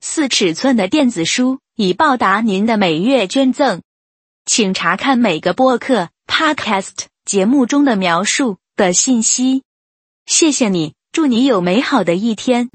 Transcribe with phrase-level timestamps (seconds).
[0.00, 1.60] 四尺寸的电子书。
[1.80, 3.82] 以报答您的每月捐赠，
[4.44, 9.62] 请查看每个播客 （podcast） 节目中的描述的信息。
[10.26, 12.68] 谢谢你，祝你有美好的一天。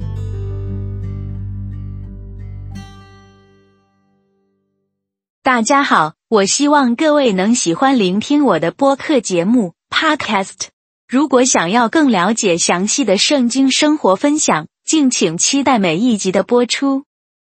[5.41, 10.67] 大家好，我希望各位能喜欢聆听我的播客节目 （podcast）。
[11.09, 17.03] 如果想要更了解详细的圣经生活分享，敬请期待每一集的播出。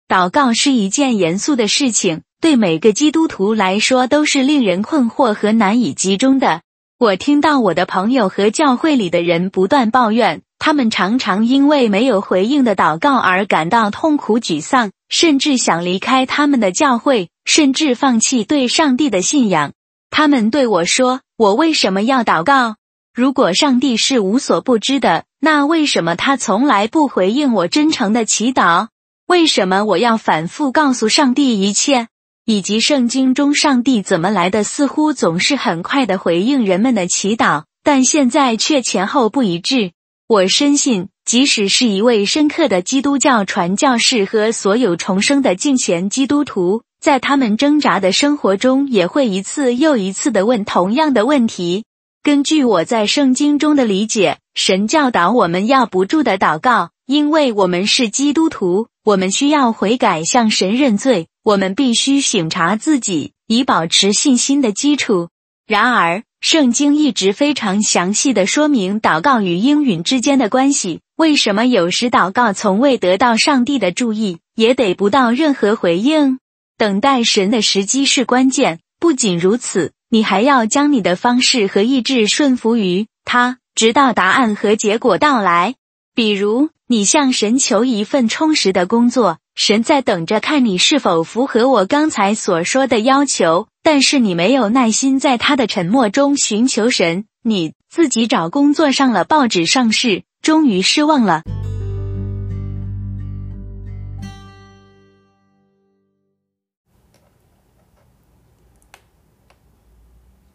[0.08, 6.62] 祷告是一件严肃的事情，对每个基督徒来说都是令人困惑和难以集中的。
[7.00, 19.74] 我听到我的朋友和教会里的人不断抱怨，他们常常因为没有回应的祷告而感到痛苦沮丧，甚至想离开他们的教会，甚至放弃对上帝的信仰。
[20.12, 22.76] 他们对我说：“我为什么要祷告？
[23.14, 28.88] 如果上帝是无所不知的，那为什么他从来不回应我真诚的祈祷？”
[29.34, 32.08] 为什么我要反复告诉上帝一切，
[32.46, 34.64] 以及圣经中上帝怎么来的？
[34.64, 39.94] 似乎总是很快的回应人们的祈祷，但现在却前后不一致。
[40.28, 51.86] 我深信，即使是一位深刻的基督教传教士和所有重生的敬虔基督徒，在他们挣扎的生活中，也会一次又一次的问同样的问题。
[52.22, 58.90] 根据我在圣经中的理解，神教导我们要不住的祷告，因为我们是基督徒。
[59.06, 61.28] 我们需要悔改，向神认罪。
[61.44, 65.28] 我们必须省察自己，以保持信心的基础。
[65.68, 71.02] 然而，圣经一直非常详细的说明祷告与应允之间的关系。
[71.18, 76.40] 为什么有时祷告从未得到上帝的注意，也得不到任何回应？
[76.78, 78.80] 等待神的时机是关键。
[79.02, 85.76] 不仅如此，你还要将你的方式和意志顺服于他，直到答案和结果到来。
[86.16, 93.68] 比如，你向神求一份充实的工作，神在等着看你是否符合我刚才所说的要求。
[93.82, 101.42] 但是你没有耐心在他的沉默中寻求神，你自己找工作上了报纸上市，终于失望了。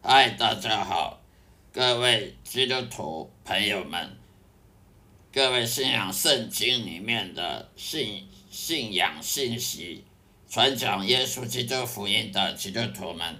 [0.01, 1.19] 嗨，大家好，
[1.73, 4.18] 各位基督徒朋友们。
[5.31, 10.03] 各位信仰圣经里面的信信仰信息，
[10.49, 13.37] 传讲耶稣基督福音的基督徒们，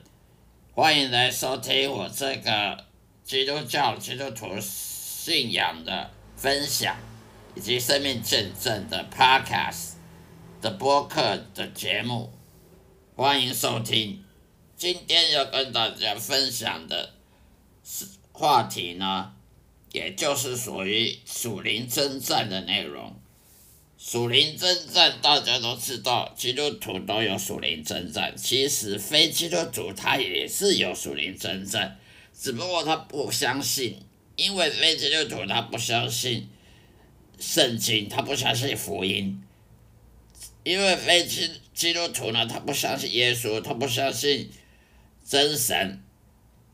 [0.75, 2.85] 欢迎来收听我这个
[3.23, 6.95] 基督教基督徒信仰的分享，
[7.55, 9.93] 以及生命见证的 Podcast
[10.61, 12.31] 的播客的节目。
[13.15, 14.23] 欢迎收听。
[14.77, 17.13] 今天要跟大家分享的
[17.83, 19.33] 是话题呢。
[19.91, 23.15] 也就是属于属灵征战的内容。
[23.97, 28.33] 属灵征战，大家都知道，基督徒都有属灵征战。
[28.37, 31.99] 其实非基督徒他也是有属灵征战，
[32.33, 34.01] 只不过他不相信，
[34.37, 36.47] 因为非基督徒他不相信
[37.39, 39.43] 圣经，他不相信福音。
[40.63, 44.49] 因为非基基督徒呢，他不相信耶稣，他不相信
[45.27, 46.01] 真神，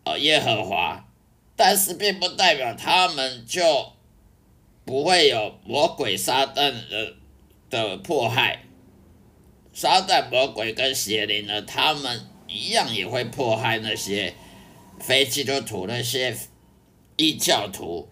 [0.04, 1.08] 哦，耶和华。
[1.56, 3.94] 但是并不代表他们就
[4.84, 7.14] 不会有魔鬼撒旦的
[7.70, 8.66] 的迫害，
[9.74, 14.36] 撒旦魔鬼跟邪灵呢，他们一样也会迫害那些
[15.00, 16.38] 非基督徒、那些
[17.16, 18.08] 异教徒，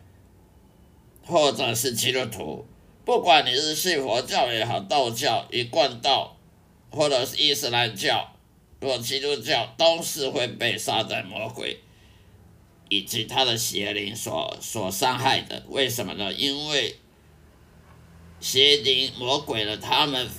[1.25, 2.65] 或者是基督徒，
[3.05, 6.37] 不管你是信佛教也好，道教、一贯道，
[6.89, 8.33] 或者是伊斯兰教
[8.81, 11.82] 或基督教，都是会被撒旦魔鬼。
[12.93, 16.31] 以及他的邪灵所所伤害的，为什么呢？
[16.31, 16.95] 因为
[18.39, 20.29] 邪灵魔鬼的，他们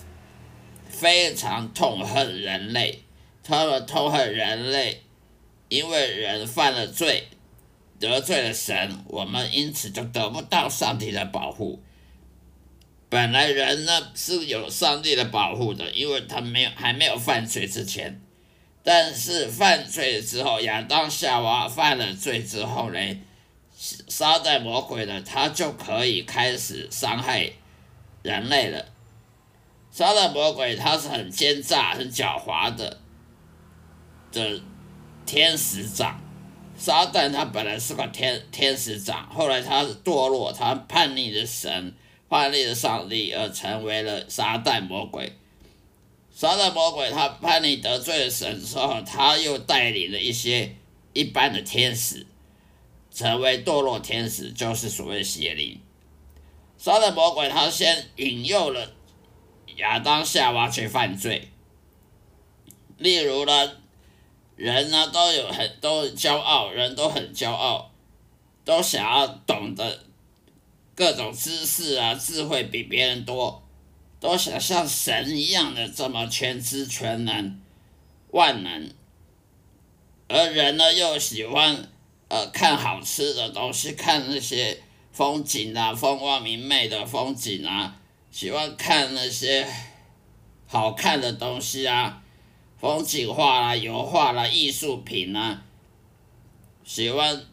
[0.89, 3.03] 非常痛恨人类，
[3.43, 5.03] 他们痛恨人类，
[5.69, 7.27] 因为人犯了罪，
[7.99, 11.83] 得罪了神，我们因此就得不到上帝的保护。
[13.09, 18.21] 本来人呢是有上帝的保护的，因为他没有还没有犯罪之前。
[18.87, 22.99] 但是犯罪之后，亚当夏娃犯了罪之后呢，
[23.75, 27.51] 撒旦魔鬼呢，他就可以开始伤害
[28.23, 28.85] 人类了。
[29.91, 33.01] 撒旦魔鬼他是很奸诈、很狡猾的，
[34.31, 34.61] 的
[35.25, 36.21] 天使长。
[36.77, 41.95] 撒旦他本来是个天天使长，后来他堕落，他叛逆的神，
[42.29, 45.33] 叛逆的上帝，而成为了撒旦魔鬼。
[46.35, 50.75] 撒旦魔鬼他叛逆得罪了神之后，他又带领了一些
[51.13, 52.27] 一般的天使，
[53.11, 55.81] 成为堕落天使，就是所谓邪灵。
[56.77, 58.93] 撒旦魔鬼他先引诱了
[59.77, 61.49] 亚当夏娃去犯罪，
[62.99, 63.73] 例如呢。
[64.57, 67.91] 人呢都有很都骄傲，人都很骄傲，
[68.65, 70.05] 都想要懂得
[70.95, 73.64] 各种知识啊，智慧比别人多，
[74.25, 77.61] 都想像神一样的这么全知全能、
[78.31, 78.91] 万能。
[80.29, 81.91] 而人呢又喜欢
[82.29, 84.81] 呃看好吃的东西，看那些
[85.13, 88.01] 风景啊，风光明媚的风景啊，
[88.31, 89.69] 喜欢看那些
[90.67, 92.23] 好看的东西啊。
[92.81, 95.63] 风景画啦、油画啦、艺术品啦，
[96.83, 97.45] 喜欢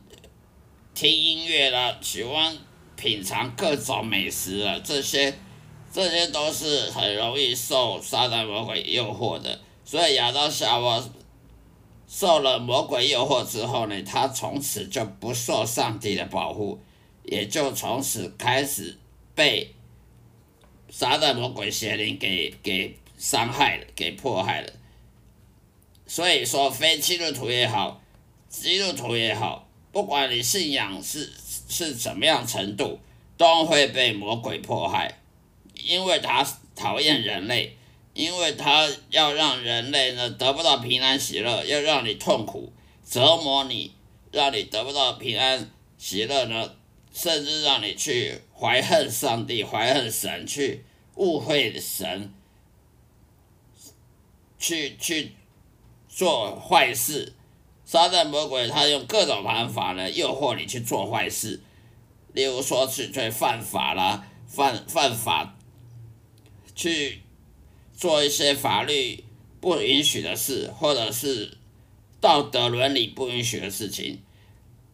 [0.94, 2.58] 听音乐啦，喜欢
[2.96, 5.38] 品尝各种美食啊，这些
[5.92, 9.60] 这些都是很容易受撒旦魔鬼诱惑的。
[9.84, 11.04] 所以亚当夏娃
[12.08, 16.80] 受了魔鬼诱惑之后呢，他从此就不受上帝的保护，
[17.24, 18.98] 也就从此开始
[19.36, 19.74] 被
[20.90, 24.72] 撒旦魔鬼邪灵给给伤害了，给迫害了。
[26.06, 28.02] 所以说，非基督徒也好，
[28.50, 31.32] 基督徒也好，不管你信仰是
[31.70, 33.00] 是怎么样程度，
[33.38, 35.21] 都会被魔鬼迫害，
[35.86, 36.46] 因为他
[36.76, 37.78] 讨厌人类，
[38.14, 42.72] 因为他要让人类呢得不到平安喜乐，要让你痛苦
[43.10, 43.94] 折磨你，
[44.32, 46.76] 让你得不到平安喜乐呢，
[47.14, 50.86] 甚至让你去怀恨上帝、怀恨神，去
[51.16, 52.34] 误会神，
[54.60, 55.32] 去去。
[56.14, 57.34] 做坏事，
[57.86, 61.62] 撒旦魔鬼他用各种方法呢诱惑你去做坏事，
[62.34, 65.56] 例如说去去犯法啦，犯犯法，
[66.76, 67.22] 去
[67.96, 69.24] 做一些法律
[69.60, 71.58] 不允许的事，或者是
[72.20, 74.20] 道德伦理不允许的事情，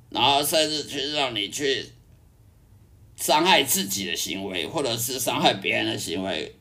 [0.09, 1.85] 然后甚至去让你去
[3.15, 6.56] 伤害自己的行为，或者是伤害别人的行为，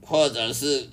[0.00, 0.88] 或者是。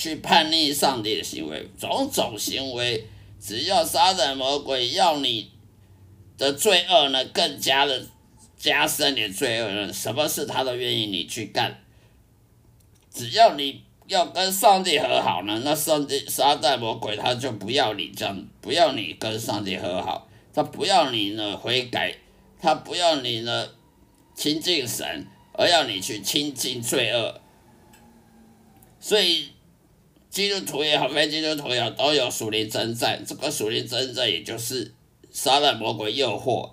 [0.00, 3.04] 去叛逆上帝的行为，种种行为，
[3.40, 5.50] 只要杀人魔鬼要你
[6.36, 8.06] 的罪恶呢，更加的
[8.56, 11.82] 加深你的罪恶呢，什么事他都愿意你去干。
[13.18, 22.14] 只要你要跟上帝和好呢，那上帝杀旦魔鬼他就不要你这样，不要你跟上帝和好，他不要你呢悔改，
[22.60, 23.68] 他不要你呢
[24.36, 27.40] 亲近神，而要你去亲近罪恶。
[29.00, 29.48] 所以。
[30.30, 33.24] 基督徒也好，非基督徒也好，都有属灵征战。
[33.26, 34.94] 这个属灵征战，也就是
[35.32, 36.70] 杀了魔鬼诱惑。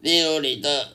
[0.00, 0.94] 例如你的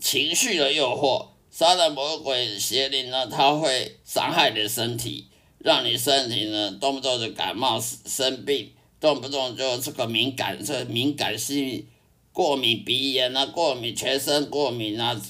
[0.00, 5.26] 情绪的诱惑，杀了魔鬼邪灵呢，它会伤害你的身体，
[5.58, 11.86] 让你身体呢动不动就感冒生病，动不动就这个敏感，这敏感性
[12.32, 15.20] 过敏、鼻炎啊，过敏全身过敏啊，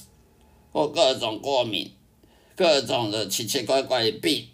[0.71, 1.91] 或各种过敏，
[2.55, 4.47] 各种的奇奇怪怪的病。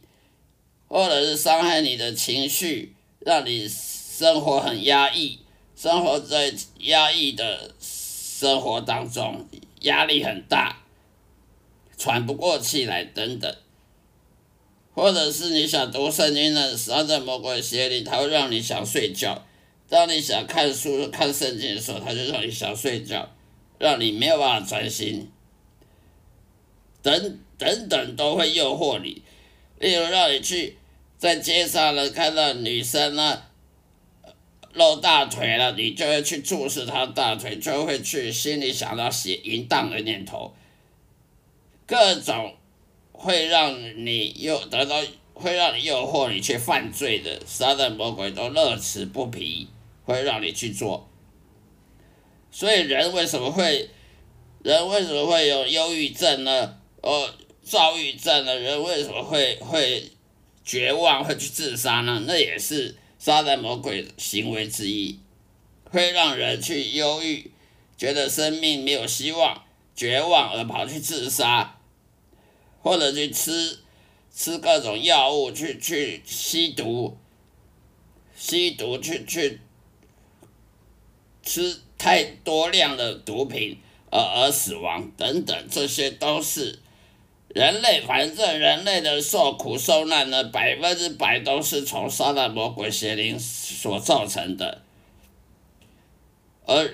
[0.90, 5.38] 或者是伤害你的情绪，让你生活很压抑，
[5.76, 9.46] 生活在压抑的生活当中，
[9.82, 10.82] 压力很大，
[11.98, 13.54] 喘不过气来等等。
[14.94, 19.44] 或者是你想读圣经的时候，在魔鬼邪里，他会让你想睡觉；
[19.88, 23.30] 当你想看书、看圣经的时候，他就让你想睡觉，
[23.78, 25.30] 让你没有办法专心。
[27.04, 29.22] 等等等都会诱惑你。
[29.80, 30.78] 例如让你去
[31.20, 33.44] 在街上呢看到女生呢
[34.74, 40.56] 露大腿了，你就会去注视她大腿，就会去心里想到写淫荡的念头，
[41.88, 42.54] 各种
[43.12, 45.02] 会让你诱得到
[45.34, 49.68] 会让你诱惑你去犯罪的撒旦魔鬼都乐此不疲，
[50.06, 51.10] 会让你去做。
[52.52, 53.90] 所以人为什么会
[54.62, 56.78] 人为什么会有忧郁症呢？
[57.02, 57.34] 哦。
[57.70, 60.10] 躁郁症的人为什么会会
[60.64, 62.24] 绝望，会去自杀呢？
[62.26, 65.20] 那也是杀人魔鬼行为之一，
[65.92, 67.52] 会让人去忧郁，
[67.98, 71.77] 觉得生命没有希望，绝望而跑去自杀，
[72.82, 73.80] 或者去吃
[74.34, 77.18] 吃各种药物，去去吸毒，
[78.36, 79.60] 吸毒去去
[81.44, 83.78] 吃太多量的毒品
[84.12, 86.80] 而而死亡等等，这些都是。
[87.56, 94.84] 人类反正人类的受苦受难呢，百分之百都是从撒旦魔鬼邪灵所造成的，
[96.66, 96.88] 而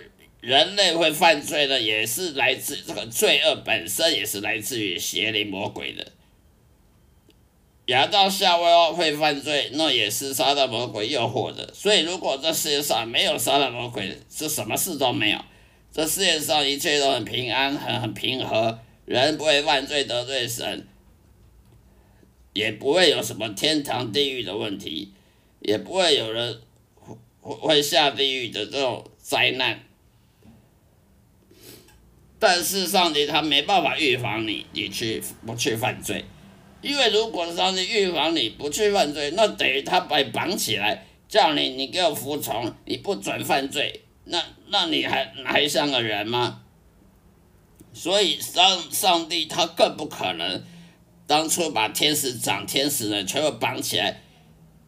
[0.43, 6.05] 人类会犯罪呢，也是来自这个罪恶本身，也是来自于邪灵魔鬼的。
[7.85, 11.73] 亚当夏娃会犯罪，那也是撒旦魔鬼诱惑的。
[11.73, 15.39] 所以，如果这世界上没有撒旦魔鬼，是什么事都没有。
[15.93, 20.85] 这世界上一切都很平安，很很平和，人不会犯罪得罪神，
[22.51, 25.13] 也不会有什么天堂地狱的问题，
[25.61, 26.59] 也不会有人
[27.39, 29.85] 会会下地狱的这种灾难。
[32.43, 36.25] 但是上帝他没办法预防你，你去不去犯罪。
[36.81, 46.59] 因为如果上帝预防你不去犯罪，那等于他把你绑起来，叫你你给我服从，你不准犯罪，那那你还还像个人吗？
[47.93, 50.61] 所以上上帝他更不可能
[51.25, 54.21] 当初把天使长、天使人全部绑起来，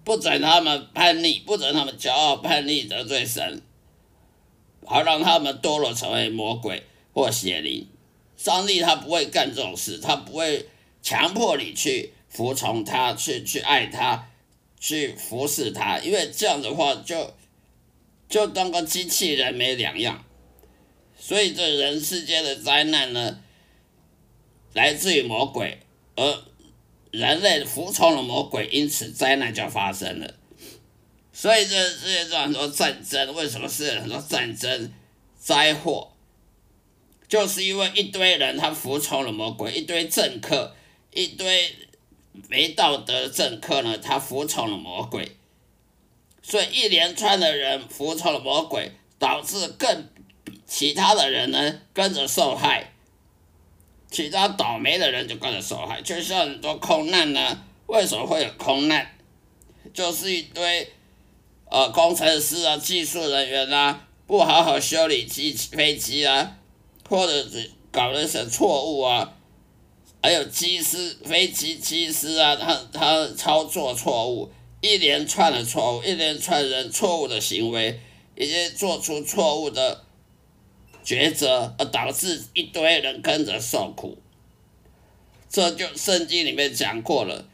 [0.03, 3.61] 不准他们叛逆，不准他们骄傲叛逆得罪神，
[4.85, 6.83] 好让他们堕落成为魔鬼
[7.15, 7.87] 或邪灵。
[8.37, 10.67] 上帝他不会干这种事，他不会。
[11.07, 14.27] 强迫你去服从他，去去爱他，
[14.79, 17.31] 去服侍他，因为这样的话就
[18.27, 20.25] 就当个机器人没两样。
[21.19, 23.39] 所以这人世间的灾难呢，
[24.73, 25.77] 来自于魔鬼，
[26.15, 26.43] 而
[27.11, 30.33] 人类服从了魔鬼，因此灾难就发生了。
[31.31, 34.91] 所以这世界上很多战争，为什么是很多战争、
[35.37, 36.14] 灾祸？
[37.27, 40.75] 就是因为一堆人他服从了魔鬼，一堆政客。
[41.11, 41.73] 一堆
[42.49, 45.37] 没道德的政客呢，他服从了魔鬼，
[46.41, 50.09] 所以一连串的人服从了魔鬼，导致更
[50.67, 52.91] 其他的人呢跟着受害，
[54.11, 56.01] 其他倒霉的人就跟着受害。
[56.01, 59.17] 就像很多空难呢，为什么会有空难？
[59.93, 60.91] 就是一堆
[61.71, 66.57] 呃工程师啊、技术人员啊，不好好修理机飞机啊，
[67.09, 69.33] 或者是搞了一些错误啊。
[70.21, 74.49] 还有机师、飞机机师啊，他他操作错误，
[74.81, 77.99] 一连串的错误，一连串人错误的行为，
[78.35, 80.03] 以及做出错误的
[81.05, 84.17] 抉择，而导致一堆人跟着受苦。
[85.47, 87.47] 这就圣经里面讲过了，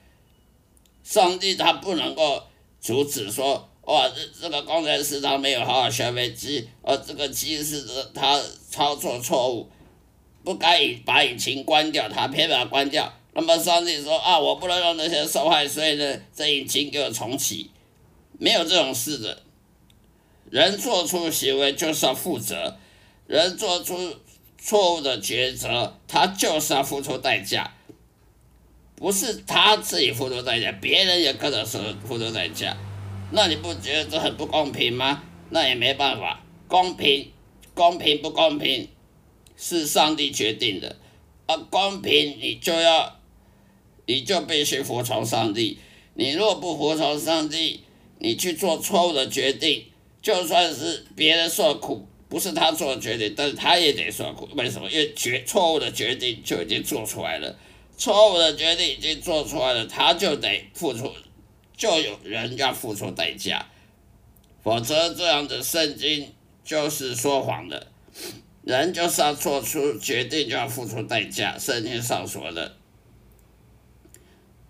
[1.03, 2.43] 上帝他不能够
[2.79, 7.83] 阻止说，哇，这这个工程师他没有好好学飞机，哦这个机是
[8.13, 9.69] 他操作错误。
[10.43, 13.13] 不该引把引擎关掉，他偏把它关掉。
[13.33, 17.69] 那么上帝说啊，我不能让那些受害，所以呢，这引擎给我重启。
[18.39, 19.43] 没有这种事的。
[20.49, 22.75] 人做出行为就是要负责，
[23.27, 24.15] 人做出
[24.57, 27.71] 错误的抉择，他就是要付出代价。
[28.95, 32.75] 不是他自己付出代价，别人也跟着说付出代价。
[33.31, 35.23] 那你不觉得这很不公平吗？
[35.49, 37.31] 那也没办法，公平，
[37.73, 38.87] 公平不公平？
[39.57, 40.97] 是上帝决定的，
[41.45, 43.19] 而公平你就要，
[44.07, 45.77] 你就必须服从上帝。
[46.15, 47.81] 你若不服从上帝，
[48.19, 49.85] 你去做错误的决定，
[50.21, 54.49] 就算是别人受苦，不是他做的决定，但是他也得受苦。
[54.55, 54.89] 为什么？
[54.89, 57.55] 因为决错误的决定就已经做出来了，
[57.97, 61.13] 错误的决定已经做出来了，他就得付出，
[61.81, 63.65] 就有人要付出代价，
[64.63, 66.31] 否则这样的圣经
[66.63, 67.87] 就是说谎的。
[68.61, 71.57] 人就是要做出决定，就要付出代价。
[71.57, 72.77] 圣经上说的，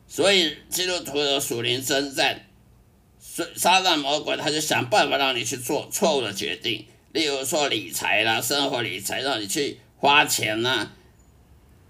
[0.08, 2.46] 所以基督徒的属灵征战，
[3.58, 10.94] 撒旦魔鬼他就想办法让你去做错误的决定，例如说理财啦，生活理财让你去花钱啦，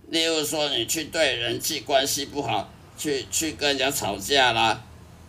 [0.09, 4.83] 例如说你去对人际关系不好，去去跟人家吵架啦，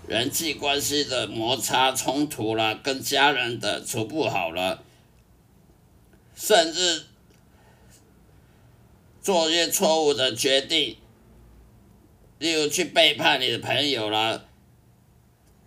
[0.06, 4.82] 人际关系的摩擦冲突啦，跟家人的处不好了。
[6.35, 7.04] 甚至
[9.21, 10.97] 做一些错误的决定，
[12.38, 14.42] 例如去背叛你的朋友啦，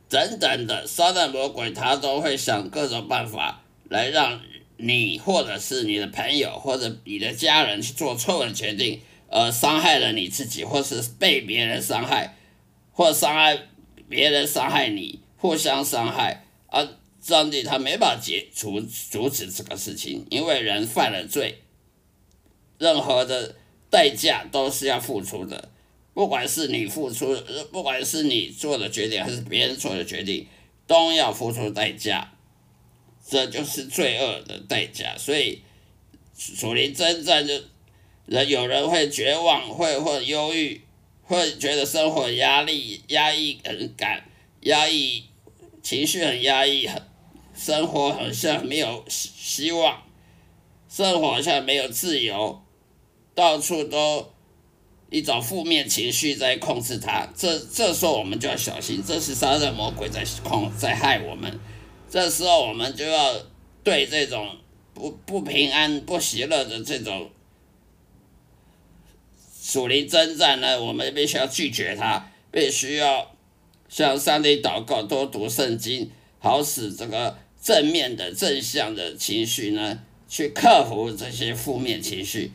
[0.09, 4.41] 等等的，撒旦魔鬼他都会想各种办法来让
[4.77, 8.99] 你或者是你的朋友或者你的家人去做错误的决定，
[9.29, 12.35] 而伤害了你自己，或是被别人伤害，
[12.91, 13.57] 或伤害
[14.09, 16.87] 别人伤害你，互相伤害而。
[17.25, 21.63] 上帝他没办法解除阻止这个事情，因为人犯了罪，
[22.77, 23.55] 任何的
[23.89, 25.71] 代价都是要付出的，
[26.13, 27.35] 不管是你付出，
[27.71, 30.45] 不管是你做的决定还是别人做的决定，
[30.85, 32.31] 都要付出代价，
[33.27, 35.17] 这就是罪恶的代价。
[35.17, 35.63] 所以，
[36.37, 37.59] 属灵征战就
[38.27, 40.79] 人有人会绝望，会或忧郁，
[41.27, 44.23] 会觉得生活压力压抑很感，
[44.61, 45.23] 压抑
[45.81, 47.01] 情绪很压抑，很
[47.55, 50.03] 生活好像没有希望，
[50.87, 52.61] 生活好像没有自由，
[53.33, 54.31] 到处都
[55.09, 57.27] 一种负面情绪在控制他。
[57.35, 61.59] 这这时候我们就要小心，这是杀人魔鬼在控在害我们。
[62.09, 63.35] 这时候我们就要
[63.83, 64.55] 对这种
[64.93, 67.31] 不不平安、不喜乐的这种。
[69.67, 73.31] 属灵征战呢，我们必须要拒绝它，必须要
[73.89, 82.51] 向上帝祷告，多读圣经，好使这个正面的、正向的情绪呢，去克服这些负面情绪，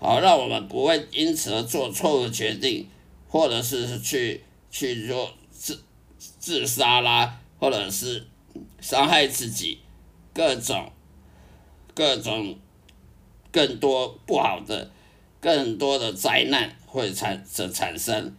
[0.00, 2.88] 好让我们不会因此而做错误决定，
[3.28, 5.80] 或者是去去做自
[6.18, 8.26] 自杀啦，或者是
[8.80, 9.78] 伤害自己，
[10.34, 10.90] 各种
[11.94, 12.58] 各种
[13.52, 14.90] 更多不好的。
[15.40, 18.34] 更多的灾难会产生产生。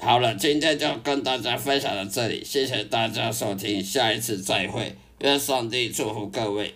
[0.00, 6.72] 好了，今天就跟大家分享到这里，谢谢大家收听，下一次再会，愿上帝祝福各位。